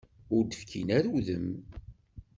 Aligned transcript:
Ur 0.35 0.43
d-fkin 0.45 0.89
ara 0.97 1.07
udem. 1.17 1.49